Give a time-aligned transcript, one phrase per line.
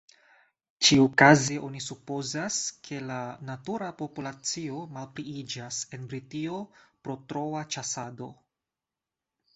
[0.85, 2.57] Ĉiukaze oni supozas,
[2.89, 3.19] ke la
[3.51, 8.33] "natura" populacio malpliiĝas en Britio pro troa ĉasado.